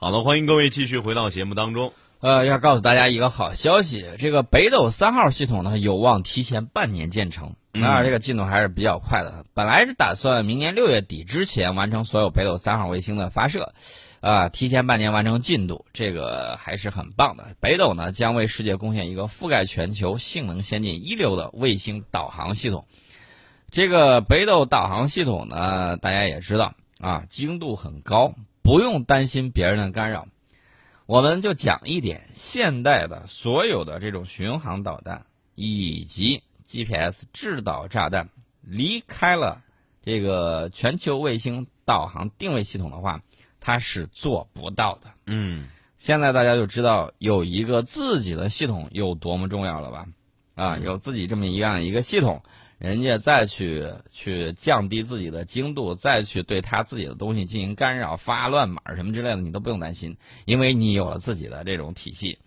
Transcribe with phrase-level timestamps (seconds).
[0.00, 1.92] 好的，欢迎各位继续回到节目当中。
[2.20, 9.44] 呃，要告诉大家一个好消息，这个北斗三号系统呢有望提前半年建成，当然这个进度还是比较快的。
[9.54, 13.74] 本来是打算明年六月底之前完成所有北斗三号卫星的发射，
[14.20, 17.48] 啊，提前半年完成进度，这个还是很棒的。
[17.58, 22.86] 北斗呢将为世界贡献一个覆盖全球、性能先进、一流的卫星导航系统。
[23.72, 28.32] 这个北斗导航系统呢，大家也知道啊，精度很高，
[28.68, 30.28] 不用担心别人的干扰。
[31.06, 35.24] 我们就讲一点，现代的所有的这种巡航导弹
[35.54, 38.28] 以及 GPS 制导炸弹，
[38.60, 39.62] 离开了
[40.02, 43.22] 这个全球卫星导航定位系统的话，
[43.58, 45.14] 它是做不到的。
[45.24, 50.06] 嗯，现在大家就知道有一个自己的系统有多么重要了吧？
[50.56, 52.42] 啊，有自己这么一样一个系统。
[52.78, 62.38] 人家再去去降低自己的精度，再去对他自己的东西进行干扰、发乱码什么之类的，你都不用担心，因为你有了自己的这种体系。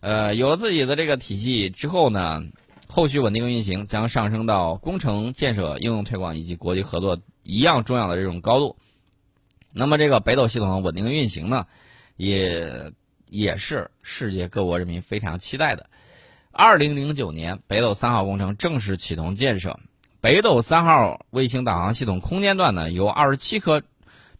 [0.00, 2.42] 呃，有了自己的这个体系之后呢，
[2.86, 8.76] 后续稳定运行将上升到工程建设、应用推广以及国际合作一样重要的这种高度。
[9.72, 11.66] 那么，这个北斗系统的稳定运行呢，
[12.16, 12.92] 也
[13.28, 15.90] 也是世界各国人民非常期待的。
[16.56, 19.76] 二零零九年，北斗三号工程正式启动建设。
[20.20, 23.82] 北斗三号卫星导航系统空间段呢，由二十七颗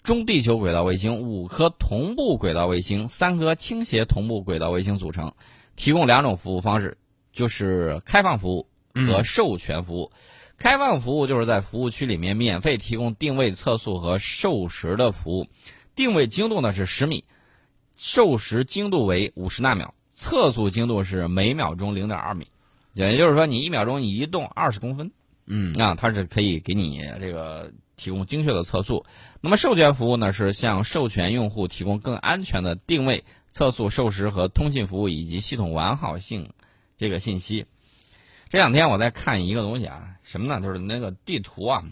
[0.01, 5.35] 中地球轨道卫星、五颗同步轨道卫星、三颗倾斜同步轨道卫星组成，
[5.75, 6.97] 提供两种服务方式，
[7.33, 8.69] 就是开放服务
[9.09, 10.13] 和授权服务。
[10.57, 15.49] 开放服务就是在服务区里面免费提供定位测速和授时的服务，
[15.97, 17.25] 定位精度呢是十米，
[17.97, 19.93] 授时精度为五十纳秒。
[20.15, 22.47] 测速精度是每秒钟零点二米，
[22.93, 25.11] 也就是说你一秒钟你移动二十公分，
[25.45, 29.05] 嗯，啊，它是可以给你这个提供精确的测速。
[29.41, 36.53] 那么授权服务呢，是向授权用户提供更安全的定位、测速、授时和通信服务以及系统完好性
[36.97, 37.67] 这个信息。
[38.49, 40.65] 这两天我在看一个东西啊，什么呢？
[40.65, 41.83] 就是那个地图啊。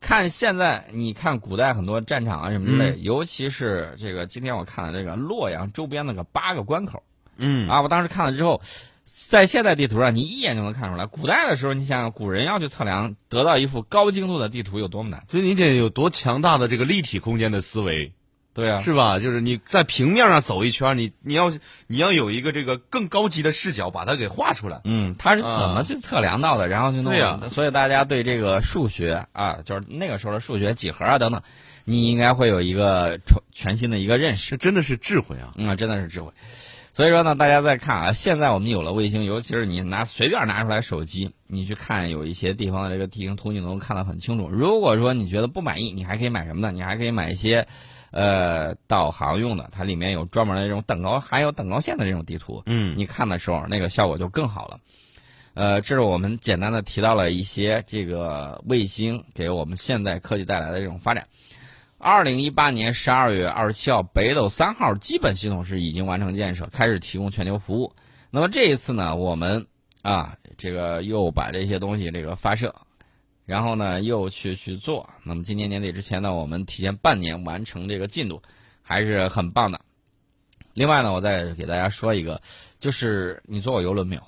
[0.00, 7.02] 看现在，你看古代很多战场啊什么之类，尤其是这个今天我看了这个洛阳周边那个八个关口。
[7.36, 8.60] 嗯啊，我当时看了之后，
[9.04, 11.06] 在现代地图上，你一眼就能看出来。
[11.06, 15.24] 古代的时候，你想想，古人要去测量，得到一幅高精度的地图有多么难。
[15.30, 18.12] 所以你得有多强大的这个立体空间的思维，
[18.54, 19.18] 对啊，是吧？
[19.18, 21.50] 就是你在平面上走一圈，你你要
[21.86, 24.82] 你要有一个这个更高级的视角，把它给画出来。
[24.84, 26.68] 嗯，他是怎么去测量到的？
[26.68, 27.12] 然后就弄。
[27.12, 27.40] 对呀。
[27.50, 31.42] 所以大家对这个数学啊，就是那个时候的数学、几何啊等等，
[31.84, 34.50] 你应该会有一个全全新的一个认识。
[34.50, 35.52] 这真的是智慧啊！
[35.56, 36.30] 嗯，真的是智慧。
[36.94, 44.48] 所以说呢，大家再看啊，现在我们有了卫星，尤其是你拿随便拿出来手机，你去看有一些地方的这个地形图，你能看得很清楚。
[44.50, 46.70] 如果说你觉得不满意，你还可以买什么呢？
[46.70, 47.66] 你还可以买一些，
[48.10, 52.62] 呃，导航用的，它里面有专门的这种等高，还有等高线的这种地图。
[52.66, 54.78] 嗯，你看的时候，那个效果就更好了。
[55.54, 61.26] 呃，这是我们简单的提到了一些这个卫星给我们现代科技带来的这种发展。
[62.04, 67.94] 二零一八年十二月二十七号，北斗三号基本系统是已经完成建设，开始提供全球服务。
[68.28, 69.64] 那么这一次呢，我们
[70.02, 72.74] 啊，这个又把这些东西这个发射，
[73.46, 75.08] 然后呢又去去做。
[75.22, 78.42] 那么今年年底之前呢，我们提前半年完成这个进度，
[78.82, 79.80] 还是很棒的。
[80.74, 82.42] 另外呢，我再给大家说一个，
[82.80, 84.22] 就是你坐过游轮没有？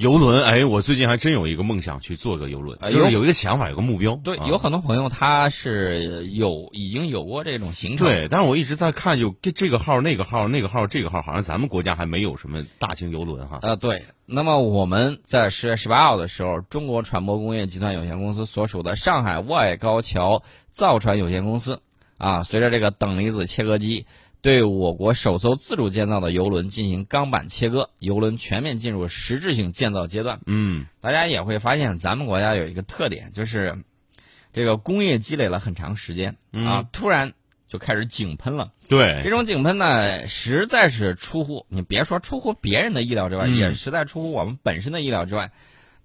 [0.00, 4.18] 游轮，哎，我最近还真有一个梦想去做个游轮，就是有一个想法，有个目标。
[4.24, 8.06] 对，有很多朋友他是有已经有过这种行程。
[8.06, 13.58] 对，但是我一直在看，有这这个号、那个号、那个号、这个号，好像咱们国家还没有什么大型游轮哈。
[13.60, 14.02] 呃，对。
[14.24, 21.82] 那么我们在十月十八号的时候，中国船舶工业集团有限公司所属的上海外高桥造船有限公司
[22.16, 24.06] 啊，随着这个等离子切割机。
[24.42, 30.40] 对我国首艘自主建造的游轮进行钢板切割，游轮全面进入实质性建造阶段。
[30.46, 33.84] 嗯，大家也会发现，咱们国家有一个特点，就是
[34.50, 37.34] 这个工业积累了很长时间啊，突然
[37.68, 38.72] 就开始井喷了。
[38.88, 45.52] 对，这种井喷呢，实在是出乎你别说出乎别人的意料之外，也实在出乎我们本身的意料之外。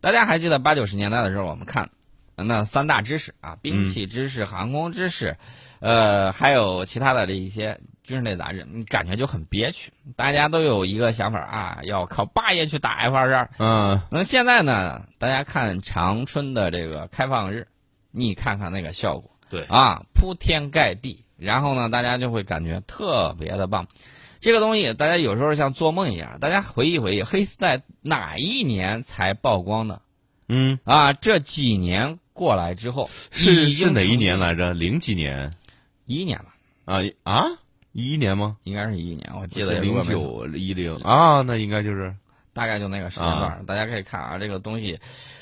[0.02, 1.90] 大家还记得八九十年代的时候，我们看
[2.36, 5.38] 那三大知识啊，兵器知识、航空知识，
[5.80, 7.80] 呃，还有其他的这一些。
[8.06, 9.92] 军事类杂志，你感觉就很憋屈。
[10.16, 13.50] 大家都有一个想法啊，要靠霸业去打 F 二十二。
[13.58, 15.06] 嗯，那现在呢？
[15.18, 17.68] 大家看长春的这个开放日，
[18.12, 21.26] 你看看那个效果，对啊，铺天盖地。
[21.38, 23.88] 然后呢，大家就会感觉特别的棒。
[24.40, 26.40] 这个东西，大家有时候像做梦一样。
[26.40, 30.02] 大家回忆回忆，黑丝带哪一年才曝光的？
[30.48, 34.74] 嗯，啊，这几年过来之后，是是哪一年来着？
[34.74, 35.52] 零几年？
[36.06, 36.46] 一一年了。
[36.86, 37.48] 啊啊！
[37.96, 38.58] 一一年吗？
[38.64, 40.94] 应该是一一年，我记得零九一零。
[40.98, 42.14] 啊，那应该就是。
[42.52, 43.52] 大概就那个时间段。
[43.52, 44.98] 儿，大家可以看啊，这个东西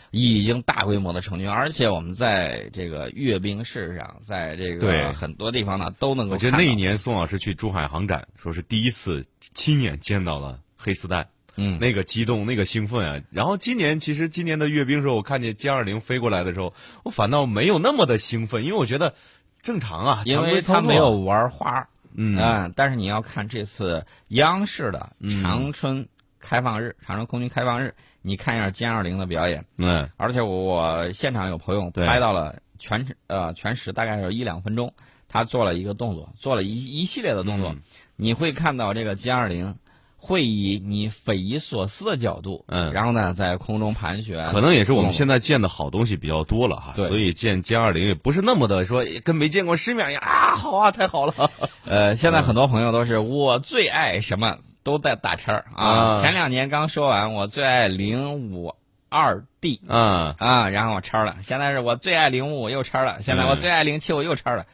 [0.09, 5.03] 已经大规模的成军，而且我们在这个阅兵式上，在这对。
[5.03, 6.37] 个很多地方呢都能够我。
[6.39, 9.23] 觉得那一年宋老师去珠海航展，说是第一次
[9.53, 13.21] 亲眼见到了黑丝带，嗯，那个激动，那个兴奋啊！
[13.29, 16.73] 然后今年其实今年的阅兵时候，我看见歼二零飞过来的时候，
[17.03, 19.13] 我反倒没有那么的兴奋，因为我觉得
[19.61, 22.37] 正常啊，因为他没有玩花儿，嗯。
[22.37, 25.41] 啊，但是你要看这次央视的嗯。
[25.41, 26.07] 长春
[26.39, 34.93] 开放日，长春空军开放日，你看一下歼二零的表演，嗯而且我我现场有朋友拍到了全呃全时大概有一两分钟，
[35.27, 37.81] 他做了一个动作，做了一一系列的动作，嗯。
[38.15, 39.75] 你会看到这个歼二零
[40.25, 51.51] 会以你匪夷所思的角度，嗯然后呢在空中盘旋，可能也是我们现在见的好东西比较多了哈，对所以见歼二零也不是那么的说跟没见过世面一样啊，好啊，太好了，
[51.85, 55.85] 呃，现在很多朋友都是我最爱什么都在打叉儿啊。
[55.85, 58.73] 啊前两年刚说完我最爱零五
[59.09, 61.35] 二 D 嗯啊，然后我叉了。
[61.43, 64.65] 现在是我最爱零五我又叉了，现在我嗯最爱零七我又叉了。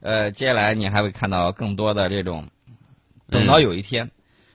[0.00, 2.48] 呃，接下来你还会看到更多的这种，
[3.30, 4.10] 等到有一天。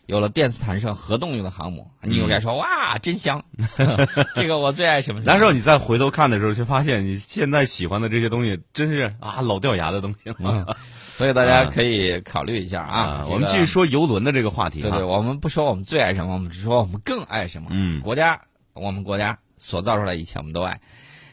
[0.05, 3.43] 有了电磁弹射核动力的航母，你应该说、哇，真香！
[4.35, 5.21] 这个我最爱什么？
[5.23, 10.77] 那时候你再回头看的时候，却发现你现在喜欢的这些东西，真是啊老掉牙的东西了。
[11.15, 13.27] 所以大家可以考虑一下啊。
[13.29, 17.69] 我们继续说游轮的这个话题对对，我们不说我们最爱什么，我们只说我们更爱什么。
[17.71, 18.41] 嗯国家，
[18.73, 20.81] 我们国家所造出来一切，我们都爱。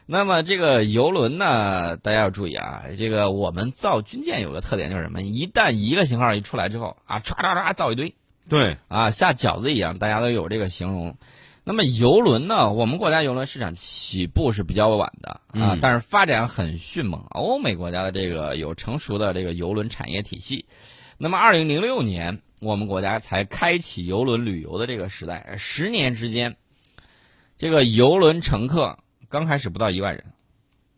[0.06, 5.22] 那么这个游轮呢，大家要注意啊，这个我们造军舰有个特点就是什么？
[5.22, 8.14] 一旦一个型号一出来之后啊，唰唰唰造一堆
[8.50, 11.16] 对，啊，下饺子一样，大家都有这个形容。
[11.62, 17.24] 那么游轮呢，我们国家游轮市场起步是比较晚的啊，嗯但是发展很迅猛。
[17.30, 20.66] 欧美国家的这个有成熟的这个游轮产业体系。
[21.16, 26.56] 那么，二零零六年，我们国家才开启游轮旅游的这个时代，十年之间，
[27.56, 28.98] 这个游轮乘客
[29.28, 30.24] 刚开始不到一万人，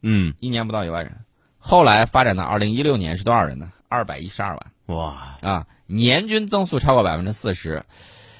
[0.00, 1.12] 嗯一年不到一万人，
[1.58, 3.72] 后来发展到二零一六年是多少人呢？
[3.92, 7.84] 二百一十二万哇，啊，年均增速超过百分之四十。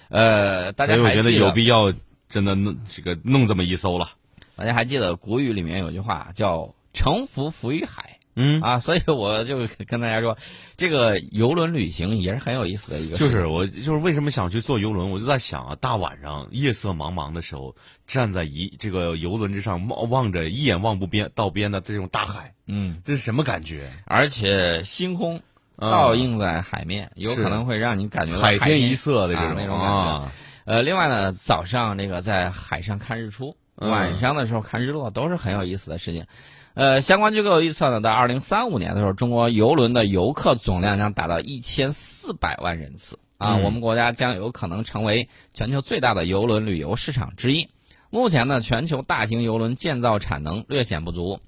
[0.09, 1.93] 呃，大所以我觉得有必要
[2.29, 4.11] 真的弄这个弄这么一艘了。
[4.57, 10.37] 大家还记得古语里面有句话叫“乘浮浮于海”嗯，啊，所以我就跟大家说，
[10.77, 13.19] 这个游轮旅行也是很有意思的一个。
[13.19, 17.77] 就是我就是为什么想去坐游轮，我就在想啊，大晚上夜色茫茫的时候，
[18.07, 23.93] 站在一这个游轮之上，望望着一眼望不边到边的这种大海，嗯，这是什么感觉？
[24.07, 25.39] 而且星空
[25.77, 29.93] 嗯倒映在海面，有可能会让你感觉到海天天一色的这种啊那种感觉。
[29.93, 30.33] 啊，
[30.65, 36.25] 呃，另外呢，早上这个在海上看日出，嗯晚上的时候看日落，都是很有意思的事情。
[36.75, 43.19] 呃，相关机构预测呢，在二零三五年的时候，中国游轮的游客总量将达到一千四百万人次。
[43.37, 43.63] 啊，嗯。
[43.63, 47.69] 我们国家将有可能成为全球最大的游轮旅游市场之一。
[48.09, 51.41] 目前呢，全球大型游轮建造产能略显不足，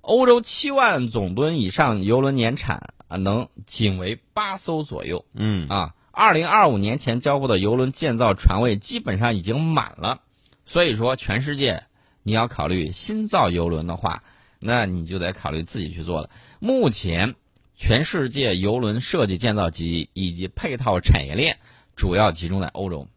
[0.00, 5.26] 欧洲七万总吨以上游轮年产啊，能仅为八艘左右。
[5.34, 5.68] 嗯。
[5.68, 10.20] 啊，二零二五年前交付的游轮建造船位基本上已经满了，
[10.64, 11.84] 所以说全世界
[12.22, 14.22] 你要考虑新造游轮的话，
[14.58, 16.30] 那你就得考虑自己去做了。
[16.60, 17.34] 目前，
[17.76, 21.58] 全世界游轮设计建造及以及配套产业链
[21.94, 23.08] 主要集中在欧洲，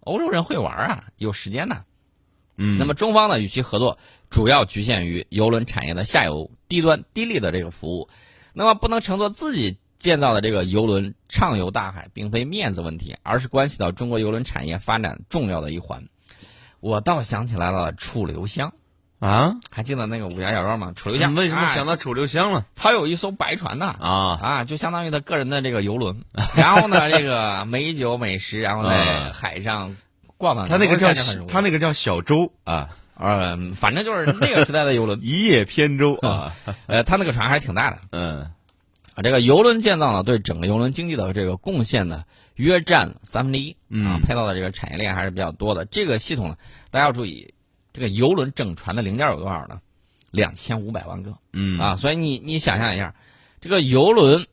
[0.00, 1.84] 欧洲人会玩啊，有时间呢。
[2.56, 8.08] 嗯，那么中方呢，与其合作主要局限于游轮产业的下游低端低利的这个服务，
[8.52, 16.06] 那么不能乘坐自己建造的这个游轮畅游大海，并非面子问题，而是关系到中国游轮产业发展重要的一环。
[16.80, 18.74] 我倒想起来了，楚留香，
[19.24, 20.92] 啊，还记得那个武侠小说吗？
[20.96, 21.32] 楚留香。
[21.36, 22.66] 为什么哎想到楚留香了？
[22.74, 23.94] 他有一艘白船呐。
[24.00, 24.38] 啊？
[24.42, 26.24] 啊，就相当于他个人的这个游轮，
[26.56, 29.94] 然后呢，这个美酒美食，然后在啊海上
[30.36, 30.66] 逛荡。
[30.68, 31.12] 他那个叫
[31.46, 36.52] 他那个叫小舟啊，呃，反正就是那个时代的游轮， 一叶扁舟啊，
[36.88, 37.98] 呃，他那个船还是挺大的。
[38.10, 38.40] 嗯。
[39.14, 39.22] 啊。
[39.22, 42.24] 这个游轮建造呢，对整个游轮经济的这个贡献呢，
[42.56, 43.70] 约占三分之一。
[43.70, 45.84] 啊嗯，配套的这个产业链还是比较多的。
[45.84, 46.56] 这个系统呢，
[46.90, 47.52] 大家要注意，
[47.92, 49.80] 这个游轮整船的零件有多少呢？
[50.30, 51.96] 两千五百万个嗯啊！
[51.96, 53.14] 所以你你想象一下，
[53.60, 54.46] 这个游轮，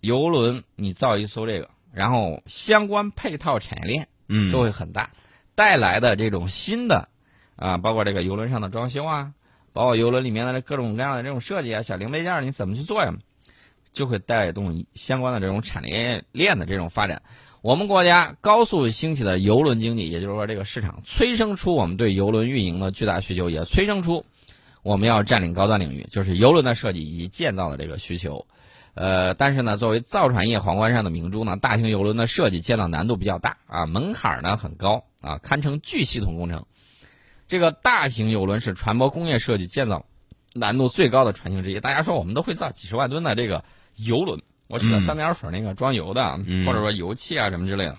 [0.00, 5.10] 游轮你造一艘这个，然后相关配套产业链嗯就会很大，
[5.56, 7.08] 带来的这种新的
[7.56, 9.32] 啊，包括这个游轮上的装修啊，
[9.72, 13.12] 包括游轮里面的各种各样的这种设计啊，小零配件你怎么去做呀，
[13.92, 17.20] 就会带动相关的这种产业链的这种发展。
[17.64, 24.26] 我们国家高速兴起的邮轮经济，也就是说这个市场催生出我们对邮轮运营的巨大需求，也催生出
[24.82, 28.46] 我们要占领高端领域，就是邮轮的设计以及建造的这个需求。
[28.92, 36.66] 呃，但是呢，作为造船业皇冠上的明珠呢，大型游轮的设计建造难度比较大啊，门槛呢很高啊，堪称巨系统工程。
[37.48, 40.04] 这个大型游轮是船舶工业设计建造
[40.52, 41.80] 难度最高的船型之一。
[41.80, 43.64] 大家说我们都会造几十万吨的这个
[43.96, 44.42] 游轮，
[44.74, 47.96] 我指的三点水那个装油的，嗯或者说油气啊什么之类的。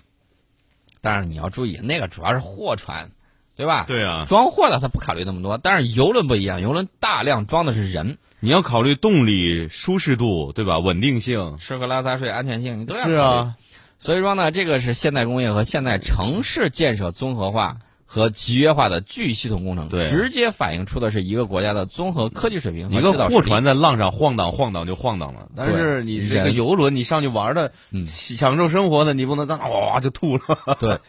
[1.00, 3.10] 但是你要注意，那个主要是货船，
[3.56, 3.86] 对吧？
[3.88, 10.78] 对啊，装货的他不考虑那么多，但是游轮不一样，游轮大量装的是人，你要考虑动力、舒适度，对吧？
[10.78, 11.56] 稳定性。
[11.58, 13.14] 吃喝拉撒睡、安全性，你都要考是。
[13.14, 13.56] 啊，
[13.98, 23.28] 所以说呢，这个是现代工业和现代城市建设综合化和集约化的巨系统工程，对直接反映出的是一个国家的综合科技水平一个。
[23.28, 30.42] 货船在浪上晃荡晃荡就晃荡了，但是你这个游轮，你上去玩的、嗯享受生活的，你不能当哇就吐了。
[30.78, 31.00] 对，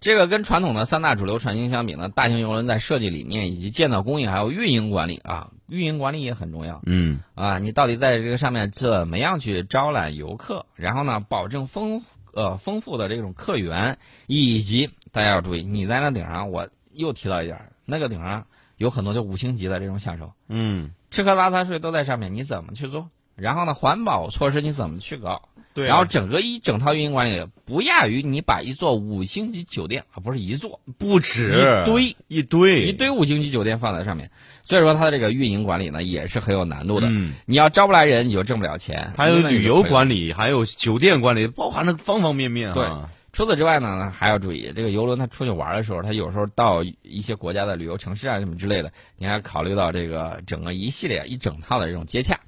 [0.00, 7.58] 这个跟传统的三大主流船型相比呢，大型游轮在设计理念以及建造工艺还有运营管理啊，运营管理也很重要嗯啊。
[7.58, 12.02] 你到底在这个上面怎么样去招揽游客，然后呢，保证丰
[12.34, 18.46] 呃丰富的这种客源，以及大家要注意，你在那顶上，我又提到一点，那个顶上
[18.76, 23.08] 有很多就五星级的这种享受，嗯，吃喝拉撒睡都在上面，你怎么去做？
[23.34, 25.48] 然后呢，环保措施你怎么去搞？
[25.72, 34.30] 对啊然后整个一整套运营管理不亚于你把一座五星级酒店啊，不是一座，不止一堆一堆一堆五星级酒店放在上面，
[34.62, 37.08] 所以说它的这个运营管理呢也是很有难度的。
[37.10, 39.12] 嗯，你要招不来人，你就挣不了钱。
[39.16, 40.32] 还有旅游管理。
[40.32, 43.10] 还有酒店管理，包含了方方面面对啊。
[43.36, 52.40] 除此之外呢，还要注意这个游轮它出去玩的时候，它有时候到一些国家的旅游城市啊什么之类的，你还要考虑到这个整个一系列一整套的这种接洽。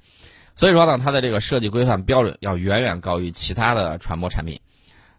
[0.55, 4.59] 所以说呢，它的这个设计规范标准要远远高于其他的船舶产品。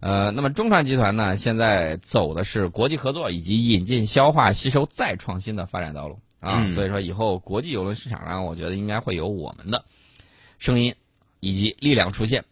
[0.01, 6.65] 呃，那么中船集团呢，现在走的是国际合作以及引进、消化、吸收再创新的发展道路啊。
[6.65, 9.85] 嗯所以说，以后国际游轮市场上，我觉得应该会有我们的
[10.59, 10.97] 声音
[11.39, 12.45] 以及力量出现。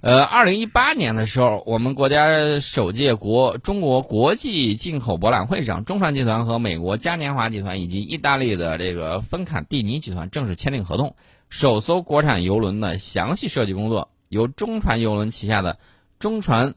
[0.00, 11.16] 呃，二零一八年的时候，我们国家首届国中国国际进口博览会上，中船集团和美国嘉年华集团以及意大利的这个芬坎蒂尼集团正式签订合同，
[11.48, 15.76] 首艘国产游轮的详细设计工作由中船游轮旗下的
[16.20, 16.74] 中船，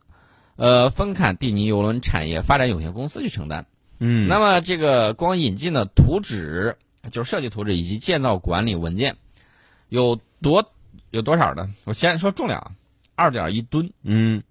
[0.56, 3.68] 呃芬坎蒂尼邮轮产业发展有限公司去承担。
[4.00, 6.76] 嗯，那么这个光引进的图纸，
[7.12, 9.16] 就是设计图纸以及建造管理文件，
[9.90, 10.72] 有多
[11.12, 11.70] 有多少呢？
[11.84, 12.72] 我先说重量啊，
[13.22, 14.42] 二点一吨，嗯，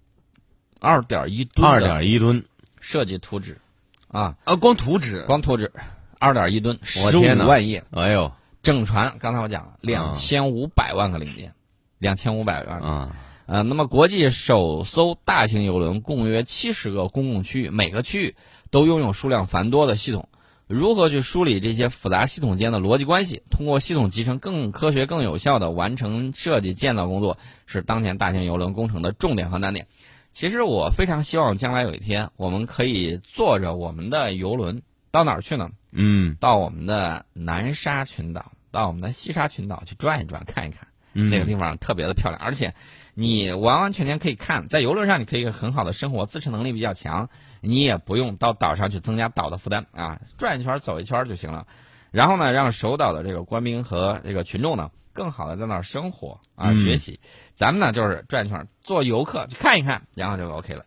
[0.79, 2.45] 二点一吨，二点一吨。
[2.79, 3.59] 设计图纸，
[4.07, 5.73] 啊，啊，光图纸，光图纸，
[6.19, 8.31] 二点一吨，十五万页，哎呦。
[8.61, 11.53] 整船，刚才我讲了，两千五百万个零件，
[11.97, 12.87] 两千五百万个。
[12.87, 18.35] 啊，呃，那么国际首艘大型游轮共约七十个公共区域，每个区域
[18.69, 20.29] 都拥有数量繁多的系统。
[20.71, 29.85] 如何去梳理这些复杂系统间的逻辑关系，通过系统集成更科学、更有效的完成设计建造工作，是当前大型邮轮工程的重点和难点。
[30.31, 35.69] 其实我非常希望将来有一天，我们可以坐着我们的邮轮到哪儿去呢？
[35.91, 40.87] 嗯到我们的南沙群岛，到我们的西沙群岛去转一转，看一看。
[41.13, 42.73] 嗯，那个地方特别的漂亮，而且
[43.13, 47.29] 你完完全全可以看，在游轮上你可以很好的生活，自持能力比较强，
[47.61, 51.65] 你也不用到岛上去增加岛的负担啊，转一圈走一圈就行了。
[52.11, 57.21] 然后呢，让守岛的这个官兵和这个群众呢，更好的在那儿生活啊、嗯学习。
[57.53, 60.85] 咱们呢就是转一圈，做游客去看一看，然后就 OK 了。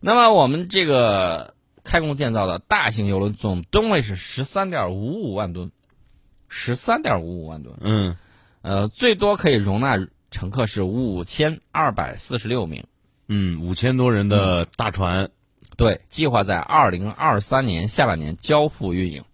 [0.00, 1.54] 那么我们这个
[1.84, 5.70] 开工建造的大型游轮总吨位是十三点五五万吨，
[6.48, 7.76] 十三点五五万吨。
[7.80, 8.16] 嗯
[8.62, 9.98] 呃，最多可以容纳
[10.30, 12.84] 乘客是五千二百四十六名。
[13.28, 15.30] 嗯，五千多人的大船，
[15.76, 19.24] 对，计划在二零二三年下半年交付运营。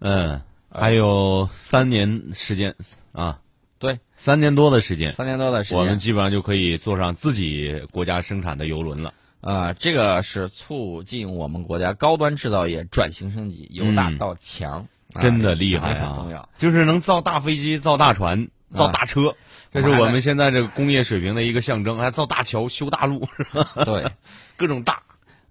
[0.00, 2.74] 嗯，还有三年时间
[3.12, 3.38] 啊，
[3.78, 9.14] 对，三年多的时间，三年多的时间，我们基本上就可以坐上自己国家生产的游轮了。
[9.40, 16.48] 呃，这个是促进我们国家高端制造业转型升级，由大嗯到强，啊真的厉害啊要！！
[16.56, 19.36] 就是能造大飞机、造大船、造大车，
[19.70, 21.98] 这是我们现在这个工业水平的一个象征。
[21.98, 23.70] 还造大桥、修大路，是吧？
[23.84, 24.06] 对，
[24.56, 25.03] 各种大，呃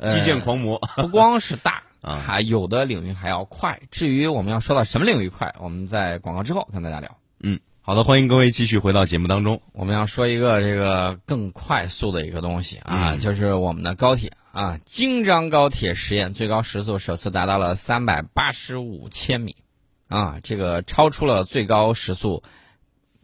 [0.10, 0.80] 基建狂魔。
[0.96, 3.80] 不光是大 啊还有的领域还要快。
[3.90, 7.18] 至于我们要说到什么领域快，我们在广告之后跟大家聊。
[7.40, 9.62] 嗯，好的，欢迎各位继续回到节目当中。
[9.72, 19.56] 我们要说一个这个更快速的一个东西啊，嗯就是我们的高铁啊，京张高铁实验最高时速首次达到了三百八十五千米，
[20.10, 22.44] 啊，这个超出了最高时速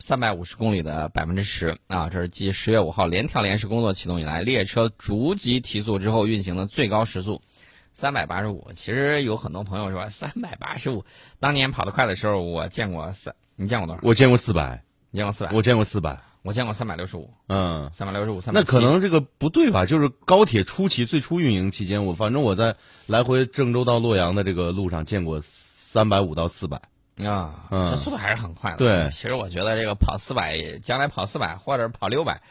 [0.10, 7.44] 三百五十公里的百分之十啊，这是继十月五号联调联试工作启动以来，列车逐级提速之后运行的最高时速。
[7.92, 11.06] 三百八十五，其实有很多朋友说三百八十五，
[11.40, 14.02] 当年跑得快的时候，我见过三，你见过多少？
[14.04, 15.52] 我见过四百，你见过四百？
[15.54, 16.20] 我见过四百。
[16.42, 19.86] 我见过三百六十五，嗯，三百六十五，三那可能这个不对吧？
[19.86, 26.82] 就是高铁初期最初运营期间，我反正我在来回郑州到洛阳的这个路上见过三百五到四百。
[27.26, 28.78] 啊，嗯这速度还是很快的。
[28.78, 32.42] 对其实我觉得这个跑四百，将来跑四百或者跑六百，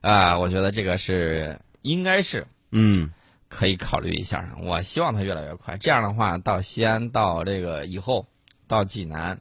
[0.00, 3.10] 啊，我觉得这个是应该是嗯
[3.48, 4.56] 可以考虑一下。
[4.62, 8.26] 我希望它越来越快，这样的话，到西安，到这个以后，
[8.66, 9.40] 到济南，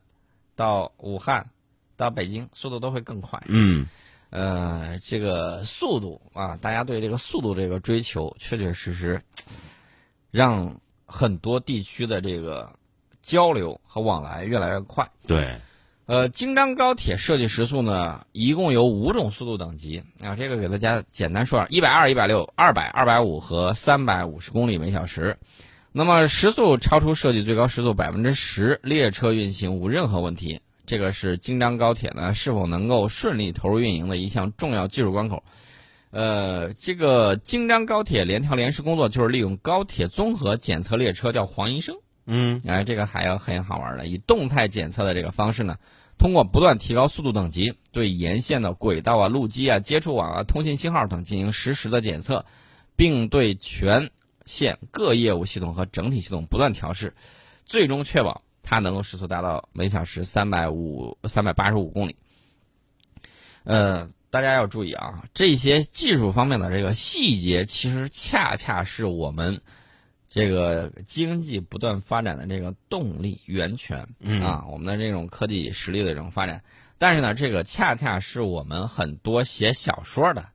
[0.55, 1.49] 到武汉，
[1.95, 3.41] 到北京，速度都会更快。
[3.47, 3.87] 嗯
[4.31, 9.21] 呃，这个速度啊，大家对这个速度这个追求，确确实实
[10.29, 12.69] 让很多地区的这个
[13.25, 15.09] 交流和往来越来越快。
[15.25, 15.49] 对，
[16.05, 25.35] 呃，京张高铁设计时速呢，一共有五种速度等级啊，这个给大家简单说一百二、一百六、二百、二百五和三百五十公里每小时。
[25.91, 30.61] 那么时速超出设计最高时速百分之十，列车运行无任何问题。
[30.85, 35.41] 这个是京张高铁呢是否能够顺利投入运营的一项重要技术关口。
[36.11, 41.95] 呃，这个京张高铁联调联试工作就是利用高铁综合检测列车，叫黄医生。
[42.25, 45.77] 嗯哎，这个还有很好玩的，以动态检测的这个方式呢，
[46.17, 52.45] 通过不断提高速度等级，对沿线的轨道啊、路基啊、接触网啊、通信信号等进行实时的检测，
[52.95, 54.09] 并对全
[54.45, 57.13] 线各业务系统和整体系统不断调试，
[57.65, 62.15] 最终确保它能够时速达到每小时三百五、三百八十五公里。
[63.63, 69.61] 呃，大家要注意啊，这些技术方面的这个细节，其实恰恰是我们
[70.35, 76.61] 这个经济不断发展的这个动力源泉嗯啊，我们的这种科技实力的这种发展。
[76.97, 80.49] 但是呢，这个恰恰是我们很多写小说的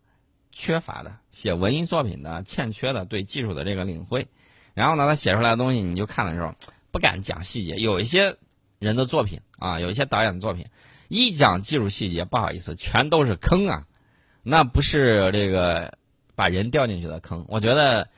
[0.52, 4.28] 缺乏的，写文艺作品的欠缺的对技术的这个领会。
[4.74, 6.54] 然后呢，他写出来的东西，你就看的时候
[6.90, 7.76] 不敢讲细节。
[7.76, 8.36] 有一些
[8.80, 10.66] 人的作品啊，有一些导演的作品，
[11.08, 13.86] 一讲技术细节，不好意思，全都是坑啊，
[14.42, 15.96] 那不是这个
[16.34, 17.46] 把人掉进去的坑。
[17.48, 18.08] 我觉得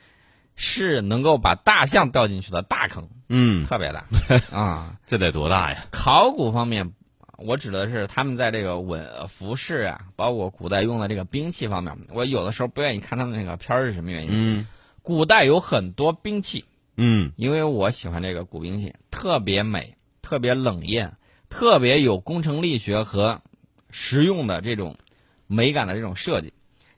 [0.55, 4.05] 是能够把大象掉进去的大坑，嗯，特别大
[4.57, 4.97] 啊。
[5.05, 5.85] 这得多大呀？
[5.91, 6.93] 考古方面，
[7.37, 14.29] 我指的是他们在这个文服饰啊，包括古代用的这个兵器方面，我有的时候不愿意看他们那个片儿是什么原因？
[14.31, 14.67] 嗯
[15.01, 16.63] 古代有很多兵器，
[16.95, 21.17] 嗯因为我喜欢这个古兵器，特别美，特别冷艳，
[21.49, 23.41] 特别有工程力学和
[23.89, 24.95] 实用的这种
[25.45, 26.53] 美感的这种设计。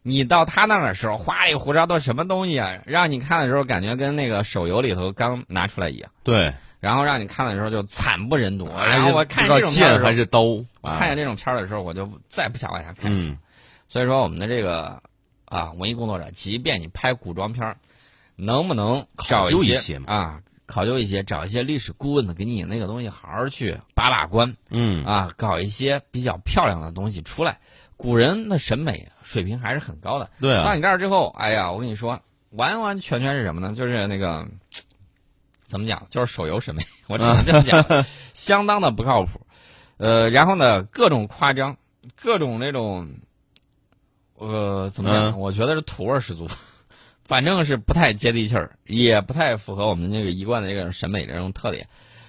[0.07, 2.77] 你到他那儿的时候，花里胡哨都什么东西啊？
[2.85, 8.67] 让你看的时候感觉跟那个手游里头刚拿出来一样，对，然后让你看的时候就惨不忍睹。
[8.71, 10.43] 哎然后我看这种片儿还是刀，
[10.83, 13.11] 看见这种片儿的时候，我就再不想往下看。
[13.11, 13.35] 嗯
[13.87, 15.01] 所以说，我们的这个
[15.45, 17.77] 啊，文艺工作者，即便你拍古装片儿，
[18.35, 27.57] 能不能找考究一些啊，考究一些，找一些历史顾问的，给你那个东西好好去把把关嗯啊，搞一些比较漂亮的东西出来。
[27.97, 30.29] 古人的审美水平还是很高的。
[30.39, 33.73] 对啊，到你这儿之后，哎呀，我跟你说，完完全全是什么呢？
[33.75, 34.47] 就是那个
[35.67, 36.05] 怎么讲？
[36.09, 39.41] 就是手游审美， 我只能这么讲， 相当的不靠谱。
[39.97, 41.77] 呃，然后呢，各种夸张，
[42.21, 43.07] 各种那种，
[44.35, 45.31] 呃，怎么讲？
[45.31, 46.49] 嗯我觉得是土味十足，
[47.23, 51.87] 反正是不太接地气儿，也不太符合我们这个一贯的这个审美的这种特点。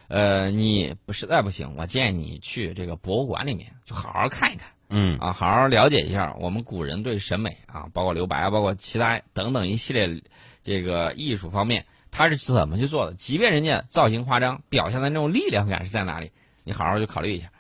[0.09, 4.69] 呃，你不实在不行，我建议你去这个博物馆里面，就好好看一看。
[4.89, 10.23] 嗯啊，好好了解一下我们古人对审美啊，包括留白啊，包括其他等等一系列
[10.63, 13.15] 这个艺术方面，他是怎么去做的？
[13.15, 16.31] 即便人家造型夸张，表现的那种力量感是在哪里？
[16.65, 17.51] 你好好去考虑一下。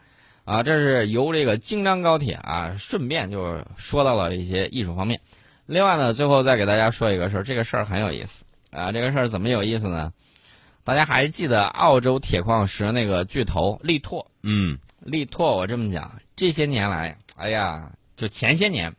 [0.44, 5.20] 啊，这是由这个京张高铁啊，顺便就说到了一些艺术方面。
[5.66, 8.92] 另外呢，最后再给大家说一个事儿，这个事儿很有意思啊。
[8.92, 10.12] 这个事儿怎么有意思呢？
[10.84, 14.30] 大家还记得澳洲铁矿石那个巨头力拓？
[14.44, 18.94] 嗯力拓，我这么讲，这些年来，哎呀，就前些年，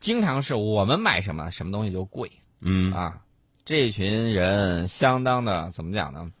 [0.00, 3.20] 经常是我们买什么什么东西就贵嗯啊。
[3.66, 6.32] 这群人相当的怎么讲呢？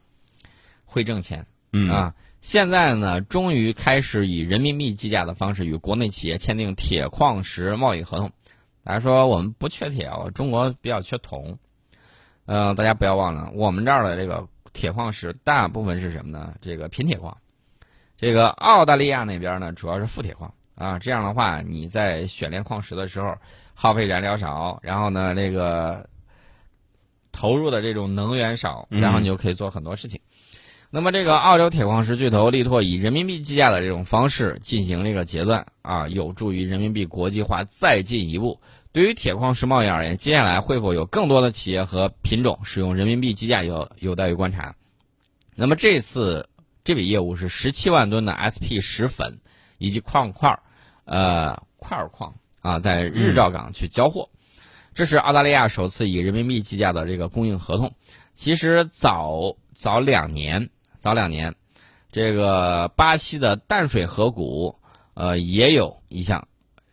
[0.86, 2.14] 会挣钱嗯啊。
[2.40, 8.32] 现在呢，终于开始以人民币计价的方式与国内企业签订铁矿石贸易合同。
[8.84, 11.58] 大家说我们不缺铁哦，中国比较缺铜。
[12.46, 16.54] 呃，大家不要忘了，我们这儿的这个铁矿石大部分是什么呢？
[16.62, 17.36] 这个贫铁矿。
[18.18, 20.98] 这个澳大利亚那边呢，主要是富铁矿啊。
[20.98, 23.36] 这样的话，你在选炼矿石的时候，
[23.74, 26.08] 耗费燃料少，然后呢，这个
[27.30, 30.20] 投入的这种能源少，嗯然后你就可以做很多事情。
[30.90, 38.58] 那么，这个澳洲铁矿石巨头力拓以人民币计价的这种方式进行这个结算啊，有助于人民币国际化再进一步。
[38.90, 44.74] 对于铁矿石贸易而言，接下来会否有更多的企业和品种使用人民币计价有有待于观察。
[45.54, 46.48] 那么这次
[46.88, 49.38] 这笔业务是十七万吨的 SP 石粉
[49.76, 50.58] 以及矿块儿，
[51.04, 54.26] 呃，块儿矿啊，在日照港去交货。
[54.94, 57.92] 这是澳大利亚首次以人民币计价的这个供应合同。
[58.32, 61.54] 其实早早两年，早两年，
[62.10, 64.74] 这个巴西的淡水河谷，
[65.12, 66.42] 呃，也有一项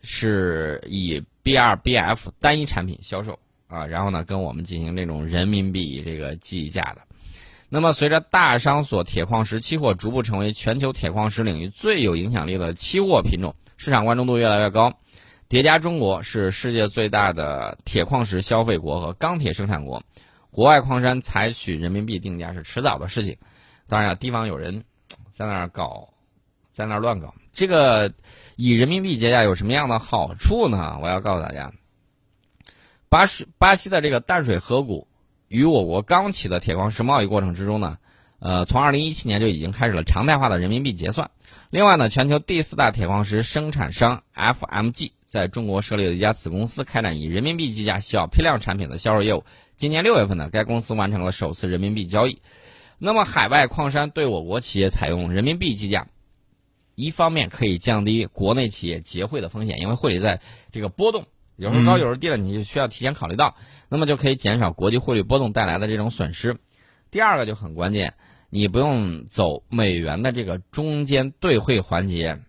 [0.01, 7.01] 是以 BRBF 单一产品销售啊，然后呢，跟我们进行这种人民币这个计价的。
[7.75, 14.97] 那么，随着大商所铁矿石期货逐步成为全球铁矿石领域最有影响力的期货品种，市场关注度越来越高。
[15.49, 20.01] 叠加中国是世界最大的铁矿石消费国和钢铁生产国，
[20.51, 23.35] 国外矿山采取人民币定价是迟早的事情。
[23.89, 24.85] 当然了，地方有人
[25.33, 26.13] 在那儿搞，
[26.71, 27.35] 在那儿乱搞。
[27.51, 28.13] 这个
[28.55, 30.97] 以人民币结价有什么样的好处呢？
[31.01, 31.73] 我要告诉大家，
[33.09, 35.09] 巴西巴西的这个淡水河谷
[35.47, 37.97] 与我国刚起的铁矿石贸易过程之中呢，
[38.39, 41.29] 呃，从二零一七年就已经开始了常态化的人民币结算。
[41.69, 45.11] 另外呢，全球第四大铁矿石生产商 FMG。
[45.25, 49.43] 在中国设立了一家子公司，开展以人民币计价小批量产品的销售业务。
[49.75, 52.41] 今年六月份呢，该公司完成了首次人民币交易。
[52.97, 56.07] 那么，海外矿山对我国企业采用人民币计价，
[56.93, 60.39] 一方面可以降低国内企业结汇的风险，因为汇率在
[60.71, 63.55] 这个波动，有时候高有时候低了，你就需要提前考虑到，
[63.89, 66.57] 那么就可以减少国际汇率波动带来的这种损失。
[67.11, 68.13] 第二个就很关键，
[68.49, 72.39] 你不用走美元的这个中间兑汇环节，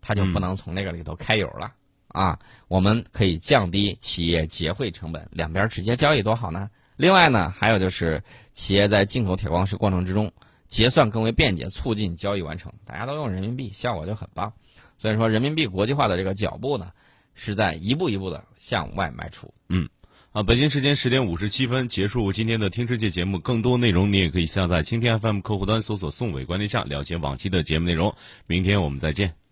[0.00, 1.72] 它就不能从那个里头开油了。
[2.08, 2.38] 啊，
[2.68, 6.70] 我们可以降低企业结汇成本，两边直接交易多好呢。
[6.96, 10.32] 另外呢，还有就是企业在进口铁矿石过程之中
[10.66, 12.72] 结算更为便捷，促进交易完成。
[12.86, 14.54] 大家都用人民币，效果就很棒。
[14.96, 16.92] 所以说，人民币国际化的这个脚步呢，
[17.36, 19.54] 是在一步一步的向外迈出。
[19.68, 19.88] 嗯，
[20.32, 28.16] 啊，北京时间十点五十七分结束今天的听世界节目，更多内容你也可以下载蜻蜓 FM 客户端搜索“宋伟观天下”了解往期的节目内容。
[28.48, 29.45] 明天我们再见。